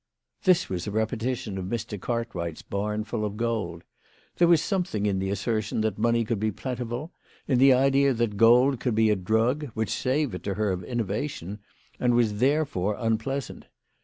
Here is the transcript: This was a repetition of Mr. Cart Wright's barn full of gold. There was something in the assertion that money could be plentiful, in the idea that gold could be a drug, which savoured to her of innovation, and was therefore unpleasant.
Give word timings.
This 0.45 0.67
was 0.67 0.87
a 0.87 0.89
repetition 0.91 1.59
of 1.59 1.65
Mr. 1.65 2.01
Cart 2.01 2.29
Wright's 2.33 2.63
barn 2.63 3.03
full 3.03 3.23
of 3.23 3.37
gold. 3.37 3.83
There 4.37 4.47
was 4.47 4.59
something 4.59 5.05
in 5.05 5.19
the 5.19 5.29
assertion 5.29 5.81
that 5.81 5.99
money 5.99 6.25
could 6.25 6.39
be 6.39 6.49
plentiful, 6.49 7.11
in 7.47 7.59
the 7.59 7.73
idea 7.73 8.11
that 8.15 8.35
gold 8.35 8.79
could 8.79 8.95
be 8.95 9.11
a 9.11 9.15
drug, 9.15 9.65
which 9.75 9.91
savoured 9.91 10.43
to 10.45 10.55
her 10.55 10.71
of 10.71 10.83
innovation, 10.83 11.59
and 11.99 12.15
was 12.15 12.39
therefore 12.39 12.95
unpleasant. 12.97 13.67